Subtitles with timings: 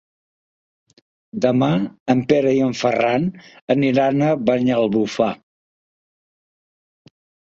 [1.43, 1.67] Demà
[2.13, 3.27] en Pere i en Ferran
[3.75, 5.29] aniran a Banyalbufar.